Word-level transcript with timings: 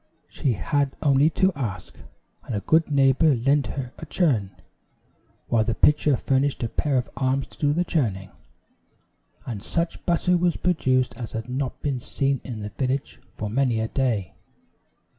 She 0.27 0.53
had 0.53 0.95
only 1.03 1.29
to 1.37 1.53
ask, 1.53 1.95
and 2.43 2.55
a 2.55 2.59
good 2.61 2.89
neighbor 2.89 3.35
lent 3.35 3.67
her 3.67 3.93
a 3.99 4.05
churn, 4.07 4.49
while 5.45 5.63
the 5.63 5.75
pitcher 5.75 6.17
furnished 6.17 6.63
a 6.63 6.69
pair 6.69 6.97
of 6.97 7.07
arms 7.15 7.45
to 7.49 7.59
do 7.59 7.71
the 7.71 7.83
churning, 7.83 8.31
and 9.45 9.61
such 9.61 10.03
butter 10.07 10.35
was 10.37 10.57
produced 10.57 11.15
as 11.17 11.33
had 11.33 11.49
not 11.49 11.83
been 11.83 11.99
seen 11.99 12.41
in 12.43 12.61
the 12.61 12.69
village 12.69 13.19
for 13.35 13.47
many 13.47 13.79
a 13.79 13.89
day. 13.89 14.33